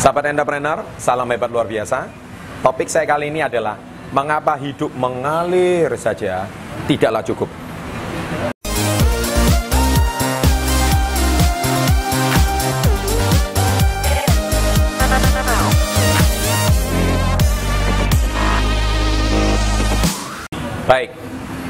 Sahabat 0.00 0.32
entrepreneur, 0.32 0.80
salam 0.96 1.28
hebat 1.28 1.52
luar 1.52 1.68
biasa. 1.68 2.08
Topik 2.64 2.88
saya 2.88 3.04
kali 3.04 3.28
ini 3.28 3.44
adalah 3.44 3.76
mengapa 4.16 4.56
hidup 4.56 4.88
mengalir 4.96 5.92
saja 6.00 6.48
tidaklah 6.88 7.20
cukup. 7.20 7.52
Baik, 20.88 21.12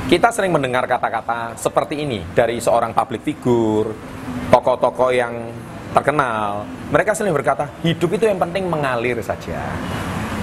kita 0.06 0.30
sering 0.30 0.54
mendengar 0.54 0.86
kata-kata 0.86 1.58
seperti 1.58 2.06
ini 2.06 2.22
dari 2.30 2.62
seorang 2.62 2.94
public 2.94 3.26
figure, 3.26 3.90
tokoh-tokoh 4.54 5.10
yang 5.10 5.34
terkenal. 5.90 6.66
Mereka 6.90 7.14
sering 7.14 7.34
berkata, 7.34 7.66
hidup 7.82 8.10
itu 8.14 8.24
yang 8.26 8.38
penting 8.38 8.66
mengalir 8.70 9.18
saja. 9.22 9.58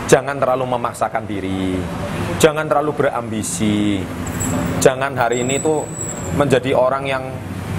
Jangan 0.08 0.40
terlalu 0.40 0.64
memaksakan 0.72 1.28
diri, 1.28 1.76
jangan 2.40 2.64
terlalu 2.64 2.96
berambisi. 2.96 4.00
Jangan 4.80 5.12
hari 5.20 5.44
ini 5.44 5.60
tuh 5.60 5.84
menjadi 6.40 6.72
orang 6.72 7.04
yang 7.04 7.23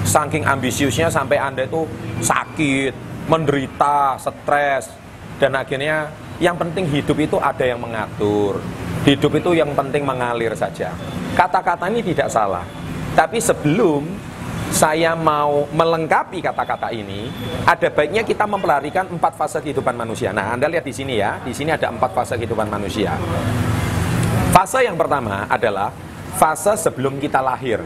saking 0.04 0.44
ambisiusnya 0.44 1.08
sampai 1.08 1.40
Anda 1.40 1.64
itu 1.64 1.88
sakit, 2.20 2.92
menderita, 3.32 4.20
stres, 4.20 4.92
dan 5.40 5.56
akhirnya 5.56 6.12
yang 6.36 6.60
penting 6.60 6.84
hidup 6.92 7.16
itu 7.16 7.36
ada 7.40 7.64
yang 7.64 7.80
mengatur. 7.80 8.60
Hidup 9.08 9.40
itu 9.40 9.56
yang 9.56 9.72
penting 9.72 10.04
mengalir 10.04 10.52
saja. 10.52 10.92
Kata-kata 11.32 11.88
ini 11.88 12.04
tidak 12.04 12.28
salah. 12.28 12.66
Tapi 13.16 13.40
sebelum 13.40 14.04
saya 14.78 15.18
mau 15.18 15.66
melengkapi 15.74 16.38
kata-kata 16.38 16.94
ini, 16.94 17.26
ada 17.66 17.90
baiknya 17.90 18.22
kita 18.22 18.46
mempelarikan 18.46 19.10
empat 19.10 19.34
fase 19.34 19.58
kehidupan 19.58 19.90
manusia. 19.98 20.30
Nah, 20.30 20.54
Anda 20.54 20.70
lihat 20.70 20.86
di 20.86 20.94
sini 20.94 21.18
ya, 21.18 21.42
di 21.42 21.50
sini 21.50 21.74
ada 21.74 21.90
empat 21.90 22.14
fase 22.14 22.38
kehidupan 22.38 22.70
manusia. 22.70 23.18
Fase 24.54 24.86
yang 24.86 24.94
pertama 24.94 25.50
adalah 25.50 25.90
fase 26.38 26.78
sebelum 26.78 27.18
kita 27.18 27.42
lahir, 27.42 27.82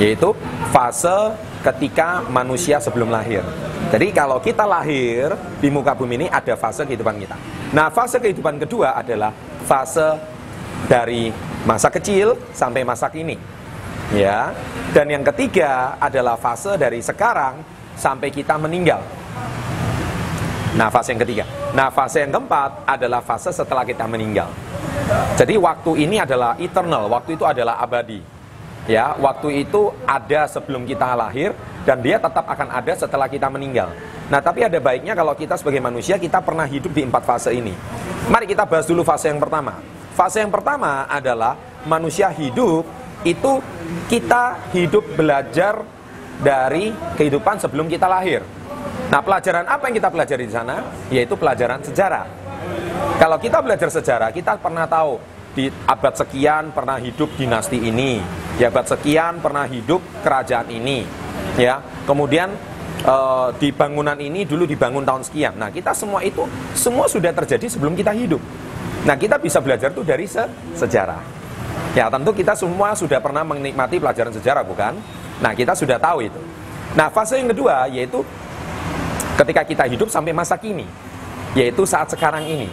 yaitu 0.00 0.32
fase 0.72 1.36
ketika 1.60 2.24
manusia 2.32 2.80
sebelum 2.80 3.12
lahir. 3.12 3.44
Jadi 3.92 4.08
kalau 4.16 4.40
kita 4.40 4.64
lahir 4.64 5.36
di 5.60 5.68
muka 5.68 5.92
bumi 5.92 6.24
ini 6.24 6.26
ada 6.32 6.56
fase 6.56 6.88
kehidupan 6.88 7.20
kita. 7.20 7.36
Nah, 7.76 7.92
fase 7.92 8.16
kehidupan 8.16 8.56
kedua 8.56 8.96
adalah 8.96 9.36
fase 9.68 10.16
dari 10.88 11.28
masa 11.68 11.92
kecil 11.92 12.40
sampai 12.56 12.88
masa 12.88 13.12
kini. 13.12 13.57
Ya. 14.14 14.56
Dan 14.92 15.12
yang 15.12 15.24
ketiga 15.26 16.00
adalah 16.00 16.40
fase 16.40 16.80
dari 16.80 17.04
sekarang 17.04 17.60
sampai 17.98 18.32
kita 18.32 18.56
meninggal. 18.56 19.04
Nah, 20.78 20.88
fase 20.88 21.12
yang 21.12 21.20
ketiga. 21.26 21.44
Nah, 21.74 21.90
fase 21.90 22.22
yang 22.24 22.32
keempat 22.32 22.86
adalah 22.86 23.20
fase 23.20 23.50
setelah 23.50 23.82
kita 23.82 24.06
meninggal. 24.06 24.48
Jadi 25.36 25.56
waktu 25.56 26.04
ini 26.04 26.20
adalah 26.20 26.54
eternal, 26.60 27.08
waktu 27.08 27.34
itu 27.34 27.44
adalah 27.44 27.80
abadi. 27.80 28.20
Ya, 28.88 29.12
waktu 29.20 29.68
itu 29.68 29.92
ada 30.08 30.48
sebelum 30.48 30.88
kita 30.88 31.12
lahir 31.12 31.52
dan 31.84 32.00
dia 32.00 32.16
tetap 32.16 32.48
akan 32.48 32.72
ada 32.72 32.92
setelah 32.96 33.28
kita 33.28 33.52
meninggal. 33.52 33.92
Nah, 34.32 34.40
tapi 34.40 34.64
ada 34.64 34.80
baiknya 34.80 35.12
kalau 35.12 35.36
kita 35.36 35.60
sebagai 35.60 35.80
manusia 35.80 36.16
kita 36.16 36.40
pernah 36.40 36.64
hidup 36.64 36.92
di 36.92 37.04
empat 37.04 37.24
fase 37.24 37.52
ini. 37.52 37.72
Mari 38.28 38.48
kita 38.48 38.64
bahas 38.64 38.88
dulu 38.88 39.04
fase 39.04 39.28
yang 39.28 39.40
pertama. 39.40 39.80
Fase 40.16 40.40
yang 40.40 40.52
pertama 40.52 41.04
adalah 41.08 41.56
manusia 41.84 42.28
hidup 42.32 42.84
itu 43.26 43.58
kita 44.06 44.70
hidup 44.74 45.04
belajar 45.18 45.82
dari 46.38 46.94
kehidupan 47.18 47.58
sebelum 47.58 47.90
kita 47.90 48.06
lahir. 48.06 48.46
Nah, 49.08 49.20
pelajaran 49.24 49.64
apa 49.66 49.88
yang 49.88 49.96
kita 49.98 50.10
pelajari 50.12 50.44
di 50.46 50.54
sana? 50.54 50.84
Yaitu 51.08 51.34
pelajaran 51.34 51.80
sejarah. 51.82 52.26
Kalau 53.18 53.40
kita 53.40 53.58
belajar 53.64 53.88
sejarah, 53.90 54.30
kita 54.30 54.60
pernah 54.60 54.86
tahu 54.86 55.18
di 55.56 55.66
abad 55.88 56.14
sekian 56.14 56.70
pernah 56.70 57.00
hidup 57.00 57.34
dinasti 57.34 57.82
ini, 57.82 58.22
di 58.54 58.62
abad 58.62 58.86
sekian 58.86 59.42
pernah 59.42 59.66
hidup 59.66 59.98
kerajaan 60.22 60.70
ini, 60.70 61.02
ya. 61.58 61.82
Kemudian 62.06 62.52
e, 63.02 63.16
di 63.58 63.74
bangunan 63.74 64.14
ini 64.14 64.46
dulu 64.46 64.68
dibangun 64.68 65.02
tahun 65.02 65.26
sekian. 65.26 65.58
Nah, 65.58 65.74
kita 65.74 65.96
semua 65.96 66.22
itu 66.22 66.46
semua 66.76 67.10
sudah 67.10 67.34
terjadi 67.34 67.66
sebelum 67.66 67.98
kita 67.98 68.14
hidup. 68.14 68.38
Nah, 69.02 69.16
kita 69.18 69.40
bisa 69.40 69.58
belajar 69.58 69.90
tuh 69.90 70.06
dari 70.06 70.28
se 70.28 70.44
sejarah. 70.78 71.37
Ya, 71.96 72.12
tentu 72.12 72.30
kita 72.36 72.52
semua 72.52 72.92
sudah 72.92 73.20
pernah 73.22 73.44
menikmati 73.44 73.96
pelajaran 73.96 74.32
sejarah, 74.34 74.64
bukan? 74.64 74.96
Nah, 75.40 75.52
kita 75.56 75.72
sudah 75.72 75.96
tahu 75.96 76.28
itu. 76.28 76.40
Nah, 76.92 77.08
fase 77.12 77.36
yang 77.40 77.52
kedua 77.52 77.84
yaitu 77.88 78.24
ketika 79.38 79.62
kita 79.64 79.84
hidup 79.88 80.08
sampai 80.08 80.32
masa 80.32 80.56
kini, 80.56 80.84
yaitu 81.56 81.84
saat 81.88 82.08
sekarang 82.12 82.44
ini. 82.44 82.68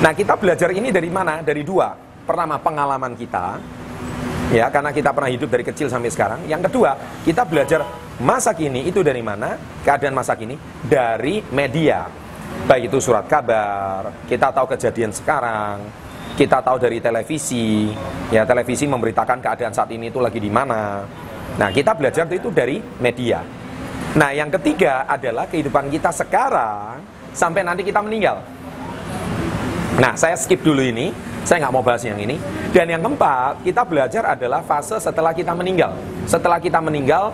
Nah, 0.00 0.14
kita 0.14 0.38
belajar 0.38 0.70
ini 0.72 0.88
dari 0.94 1.10
mana? 1.10 1.42
Dari 1.42 1.64
dua 1.66 2.08
pertama 2.28 2.60
pengalaman 2.60 3.16
kita 3.16 3.56
ya 4.52 4.68
karena 4.68 4.92
kita 4.92 5.16
pernah 5.16 5.32
hidup 5.32 5.48
dari 5.48 5.64
kecil 5.64 5.88
sampai 5.88 6.12
sekarang 6.12 6.40
yang 6.44 6.60
kedua 6.60 7.20
kita 7.24 7.48
belajar 7.48 7.80
masa 8.20 8.52
kini 8.52 8.84
itu 8.84 9.00
dari 9.00 9.24
mana 9.24 9.56
keadaan 9.80 10.12
masa 10.12 10.36
kini 10.36 10.56
dari 10.84 11.40
media 11.48 12.04
baik 12.68 12.92
itu 12.92 13.00
surat 13.00 13.24
kabar 13.24 14.12
kita 14.28 14.52
tahu 14.52 14.76
kejadian 14.76 15.12
sekarang 15.12 15.80
kita 16.38 16.62
tahu 16.62 16.78
dari 16.78 17.02
televisi 17.02 17.90
ya 18.30 18.46
televisi 18.46 18.86
memberitakan 18.86 19.42
keadaan 19.42 19.74
saat 19.74 19.90
ini 19.90 20.14
itu 20.14 20.22
lagi 20.22 20.38
di 20.38 20.46
mana 20.46 21.02
nah 21.58 21.68
kita 21.74 21.98
belajar 21.98 22.30
itu 22.30 22.54
dari 22.54 22.78
media 23.02 23.42
nah 24.14 24.30
yang 24.30 24.46
ketiga 24.54 25.10
adalah 25.10 25.50
kehidupan 25.50 25.90
kita 25.90 26.14
sekarang 26.14 27.02
sampai 27.34 27.66
nanti 27.66 27.82
kita 27.82 27.98
meninggal 27.98 28.38
nah 29.98 30.14
saya 30.14 30.38
skip 30.38 30.62
dulu 30.62 30.78
ini 30.78 31.10
saya 31.48 31.64
nggak 31.64 31.74
mau 31.80 31.80
bahas 31.80 32.04
yang 32.04 32.20
ini. 32.20 32.36
Dan 32.76 32.92
yang 32.92 33.00
keempat, 33.00 33.64
kita 33.64 33.80
belajar 33.88 34.36
adalah 34.36 34.60
fase 34.60 35.00
setelah 35.00 35.32
kita 35.32 35.56
meninggal. 35.56 35.96
Setelah 36.28 36.60
kita 36.60 36.76
meninggal, 36.76 37.32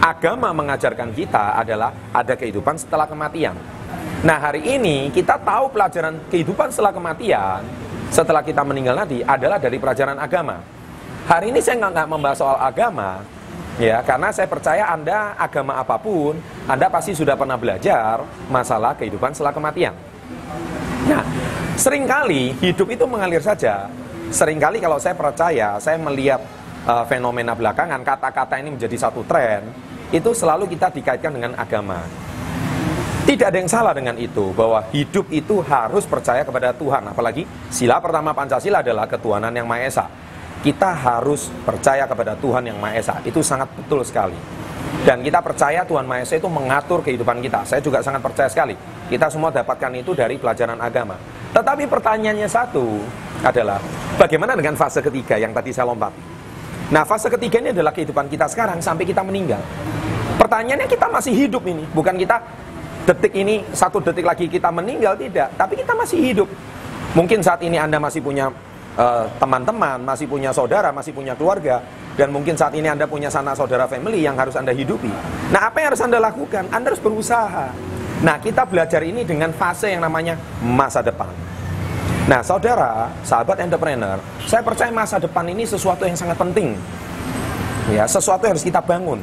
agama 0.00 0.48
mengajarkan 0.56 1.12
kita 1.12 1.60
adalah 1.60 1.92
ada 2.08 2.32
kehidupan 2.40 2.80
setelah 2.80 3.04
kematian. 3.04 3.52
Nah 4.24 4.40
hari 4.40 4.64
ini 4.64 5.12
kita 5.12 5.36
tahu 5.44 5.68
pelajaran 5.76 6.16
kehidupan 6.32 6.72
setelah 6.72 6.96
kematian, 6.96 7.68
setelah 8.10 8.42
kita 8.44 8.60
meninggal 8.66 8.98
nanti 8.98 9.24
adalah 9.24 9.56
dari 9.56 9.78
pelajaran 9.80 10.18
agama. 10.18 10.60
Hari 11.30 11.54
ini 11.54 11.62
saya 11.62 11.78
nggak 11.78 12.10
membahas 12.10 12.38
soal 12.42 12.58
agama, 12.58 13.22
ya 13.78 14.02
karena 14.02 14.34
saya 14.34 14.50
percaya 14.50 14.90
anda 14.90 15.38
agama 15.38 15.78
apa 15.78 15.94
pun, 15.96 16.36
anda 16.66 16.90
pasti 16.90 17.14
sudah 17.14 17.38
pernah 17.38 17.54
belajar 17.54 18.26
masalah 18.50 18.98
kehidupan 18.98 19.30
setelah 19.30 19.54
kematian. 19.54 19.94
Nah, 21.06 21.22
Seringkali 21.80 22.60
hidup 22.60 22.92
itu 22.92 23.08
mengalir 23.08 23.40
saja. 23.40 23.88
Seringkali 24.28 24.84
kalau 24.84 25.00
saya 25.00 25.16
percaya, 25.16 25.80
saya 25.80 25.96
melihat 25.96 26.36
uh, 26.84 27.08
fenomena 27.08 27.56
belakangan, 27.56 28.04
kata-kata 28.04 28.60
ini 28.60 28.76
menjadi 28.76 29.08
satu 29.08 29.24
tren, 29.24 29.64
itu 30.12 30.28
selalu 30.36 30.68
kita 30.68 30.92
dikaitkan 30.92 31.32
dengan 31.32 31.56
agama. 31.56 32.04
Tidak 33.20 33.46
ada 33.46 33.58
yang 33.60 33.68
salah 33.68 33.92
dengan 33.92 34.16
itu, 34.16 34.50
bahwa 34.56 34.80
hidup 34.90 35.28
itu 35.28 35.60
harus 35.60 36.08
percaya 36.08 36.40
kepada 36.40 36.72
Tuhan. 36.72 37.04
Apalagi 37.04 37.44
sila 37.68 38.00
pertama 38.00 38.32
Pancasila 38.32 38.80
adalah 38.80 39.04
ketuhanan 39.04 39.52
yang 39.52 39.68
Maha 39.68 39.84
Esa. 39.84 40.04
Kita 40.60 40.92
harus 40.92 41.52
percaya 41.64 42.08
kepada 42.08 42.32
Tuhan 42.36 42.72
yang 42.72 42.80
Maha 42.80 42.96
Esa. 42.96 43.14
Itu 43.24 43.44
sangat 43.44 43.68
betul 43.76 44.00
sekali. 44.08 44.36
Dan 45.04 45.20
kita 45.20 45.40
percaya 45.44 45.84
Tuhan 45.84 46.08
Maha 46.08 46.24
Esa 46.24 46.40
itu 46.40 46.48
mengatur 46.48 47.04
kehidupan 47.04 47.44
kita. 47.44 47.64
Saya 47.68 47.80
juga 47.84 48.00
sangat 48.00 48.24
percaya 48.24 48.48
sekali. 48.48 48.74
Kita 49.08 49.28
semua 49.28 49.52
dapatkan 49.52 49.92
itu 50.00 50.16
dari 50.16 50.40
pelajaran 50.40 50.80
agama. 50.80 51.16
Tetapi 51.52 51.84
pertanyaannya 51.88 52.48
satu 52.48 53.04
adalah 53.44 53.80
bagaimana 54.16 54.56
dengan 54.56 54.76
fase 54.80 55.04
ketiga 55.04 55.36
yang 55.36 55.52
tadi 55.52 55.72
saya 55.76 55.88
lompat? 55.92 56.12
Nah, 56.90 57.06
fase 57.06 57.30
ketiga 57.30 57.62
ini 57.62 57.70
adalah 57.70 57.94
kehidupan 57.94 58.26
kita 58.26 58.50
sekarang 58.50 58.82
sampai 58.82 59.06
kita 59.06 59.22
meninggal. 59.22 59.62
Pertanyaannya 60.40 60.88
kita 60.88 61.06
masih 61.06 61.36
hidup 61.36 61.62
ini, 61.68 61.84
bukan 61.92 62.16
kita 62.16 62.40
detik 63.10 63.34
ini 63.34 63.66
satu 63.74 63.98
detik 63.98 64.22
lagi 64.22 64.46
kita 64.46 64.70
meninggal 64.70 65.18
tidak, 65.18 65.50
tapi 65.58 65.74
kita 65.74 65.98
masih 65.98 66.18
hidup. 66.22 66.48
Mungkin 67.18 67.42
saat 67.42 67.58
ini 67.66 67.74
Anda 67.74 67.98
masih 67.98 68.22
punya 68.22 68.54
eh, 68.94 69.24
teman-teman, 69.42 69.98
uh, 69.98 70.06
masih 70.14 70.30
punya 70.30 70.54
saudara, 70.54 70.94
masih 70.94 71.10
punya 71.10 71.34
keluarga, 71.34 71.82
dan 72.14 72.30
mungkin 72.30 72.54
saat 72.54 72.70
ini 72.78 72.86
Anda 72.86 73.10
punya 73.10 73.26
sanak 73.26 73.58
saudara 73.58 73.90
family 73.90 74.22
yang 74.22 74.38
harus 74.38 74.54
Anda 74.54 74.70
hidupi. 74.70 75.10
Nah, 75.50 75.66
apa 75.66 75.82
yang 75.82 75.88
harus 75.90 76.02
Anda 76.06 76.22
lakukan? 76.22 76.70
Anda 76.70 76.94
harus 76.94 77.02
berusaha. 77.02 77.74
Nah, 78.22 78.36
kita 78.38 78.62
belajar 78.62 79.02
ini 79.02 79.26
dengan 79.26 79.50
fase 79.50 79.90
yang 79.90 80.06
namanya 80.06 80.38
masa 80.62 81.02
depan. 81.02 81.34
Nah, 82.30 82.46
saudara, 82.46 83.10
sahabat 83.26 83.58
entrepreneur, 83.58 84.22
saya 84.46 84.62
percaya 84.62 84.92
masa 84.94 85.18
depan 85.18 85.42
ini 85.50 85.66
sesuatu 85.66 86.06
yang 86.06 86.14
sangat 86.14 86.38
penting. 86.38 86.78
Ya, 87.90 88.06
sesuatu 88.06 88.46
yang 88.46 88.54
harus 88.54 88.62
kita 88.62 88.78
bangun. 88.78 89.18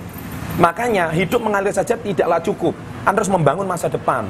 Makanya 0.60 1.13
hidup 1.13 1.40
mengalir 1.40 1.72
saja 1.72 1.95
tidaklah 1.95 2.42
cukup. 2.44 2.75
Anda 3.07 3.24
harus 3.24 3.31
membangun 3.31 3.63
masa 3.63 3.88
depan. 3.88 4.27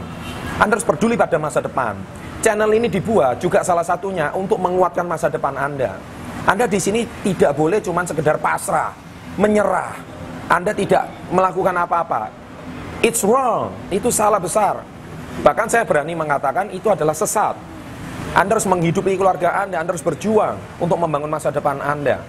Anda 0.61 0.77
harus 0.77 0.85
peduli 0.85 1.17
pada 1.17 1.41
masa 1.41 1.65
depan. 1.65 1.97
Channel 2.45 2.69
ini 2.77 2.85
dibuat 2.85 3.41
juga 3.41 3.65
salah 3.65 3.81
satunya 3.81 4.29
untuk 4.37 4.61
menguatkan 4.61 5.01
masa 5.01 5.33
depan 5.33 5.57
Anda. 5.57 5.97
Anda 6.45 6.69
di 6.69 6.77
sini 6.77 7.01
tidak 7.25 7.57
boleh 7.57 7.81
cuma 7.81 8.05
sekedar 8.05 8.37
pasrah, 8.37 8.93
menyerah. 9.33 9.97
Anda 10.45 10.77
tidak 10.77 11.09
melakukan 11.33 11.73
apa-apa. 11.73 12.29
It's 13.01 13.25
wrong, 13.25 13.73
itu 13.89 14.13
salah 14.13 14.37
besar. 14.37 14.85
Bahkan 15.41 15.73
saya 15.73 15.81
berani 15.81 16.13
mengatakan 16.13 16.69
itu 16.69 16.85
adalah 16.93 17.17
sesat. 17.17 17.57
Anda 18.37 18.61
harus 18.61 18.69
menghidupi 18.69 19.17
keluarga 19.17 19.65
Anda, 19.65 19.81
Anda 19.81 19.97
harus 19.97 20.05
berjuang 20.05 20.53
untuk 20.77 21.01
membangun 21.01 21.33
masa 21.33 21.49
depan 21.49 21.81
Anda. 21.81 22.21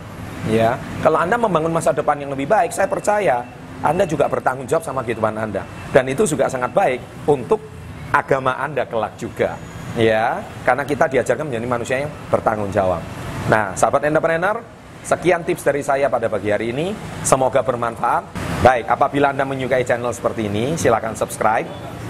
Ya, 0.48 0.80
kalau 1.04 1.20
Anda 1.20 1.36
membangun 1.36 1.76
masa 1.76 1.92
depan 1.92 2.16
yang 2.16 2.32
lebih 2.32 2.48
baik, 2.48 2.72
saya 2.72 2.88
percaya 2.88 3.44
Anda 3.82 4.04
juga 4.04 4.26
bertanggung 4.26 4.66
jawab 4.66 4.82
sama 4.82 5.00
kehidupan 5.06 5.34
Anda. 5.38 5.62
Dan 5.94 6.10
itu 6.10 6.26
juga 6.26 6.50
sangat 6.50 6.74
baik 6.74 7.28
untuk 7.30 7.62
agama 8.10 8.58
Anda 8.58 8.84
kelak 8.88 9.14
juga. 9.14 9.54
Ya, 9.98 10.42
karena 10.62 10.86
kita 10.86 11.10
diajarkan 11.10 11.48
menjadi 11.48 11.66
manusia 11.66 11.96
yang 12.06 12.12
bertanggung 12.30 12.70
jawab. 12.70 13.02
Nah, 13.50 13.72
sahabat 13.74 14.04
entrepreneur, 14.06 14.60
sekian 15.02 15.42
tips 15.42 15.64
dari 15.64 15.82
saya 15.82 16.06
pada 16.06 16.28
pagi 16.28 16.52
hari 16.52 16.70
ini. 16.70 16.92
Semoga 17.24 17.64
bermanfaat. 17.64 18.22
Baik, 18.62 18.90
apabila 18.90 19.30
Anda 19.30 19.46
menyukai 19.46 19.86
channel 19.86 20.10
seperti 20.10 20.50
ini, 20.50 20.74
silakan 20.74 21.14
subscribe 21.14 21.66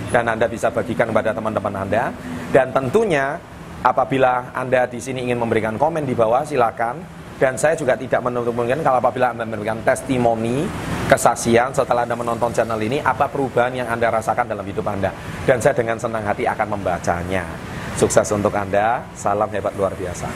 dan 0.09 0.25
Anda 0.29 0.49
bisa 0.49 0.73
bagikan 0.73 1.12
kepada 1.12 1.37
teman-teman 1.37 1.85
Anda. 1.85 2.11
Dan 2.49 2.73
tentunya 2.73 3.37
apabila 3.85 4.53
Anda 4.56 4.88
di 4.88 4.99
sini 4.99 5.29
ingin 5.29 5.38
memberikan 5.38 5.76
komen 5.76 6.09
di 6.09 6.17
bawah, 6.17 6.43
silakan 6.49 7.05
dan 7.38 7.55
saya 7.55 7.79
juga 7.79 7.94
tidak 7.94 8.19
menutup 8.26 8.50
kemungkinan 8.50 8.82
kalau 8.82 8.99
apabila 8.99 9.31
Anda 9.31 9.47
memberikan 9.47 9.79
testimoni, 9.87 10.67
kesaksian 11.08 11.72
setelah 11.72 12.05
Anda 12.05 12.14
menonton 12.14 12.52
channel 12.52 12.78
ini, 12.84 13.00
apa 13.00 13.26
perubahan 13.26 13.72
yang 13.72 13.88
Anda 13.88 14.12
rasakan 14.12 14.44
dalam 14.44 14.62
hidup 14.62 14.84
Anda. 14.84 15.10
Dan 15.49 15.58
saya 15.58 15.72
dengan 15.72 15.96
senang 15.96 16.22
hati 16.22 16.44
akan 16.44 16.76
membacanya. 16.76 17.49
Sukses 17.96 18.28
untuk 18.31 18.52
Anda, 18.52 19.02
salam 19.16 19.49
hebat 19.50 19.72
luar 19.75 19.96
biasa. 19.96 20.28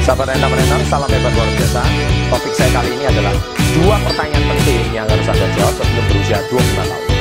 Sahabat 0.00 0.32
entrepreneur, 0.32 0.80
salam 0.86 1.10
hebat 1.10 1.32
luar 1.34 1.50
biasa. 1.58 1.82
Topik 2.30 2.54
saya 2.54 2.70
kali 2.70 2.90
ini 2.94 3.04
adalah 3.10 3.34
dua 3.74 3.96
pertanyaan 4.06 4.44
penting 4.54 4.84
yang 4.94 5.06
harus 5.10 5.26
Anda 5.28 5.46
jawab 5.58 5.74
sebelum 5.76 6.04
berusia 6.08 6.38
25 6.48 6.88
tahun. 6.88 7.13